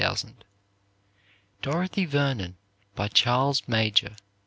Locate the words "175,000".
0.01-0.45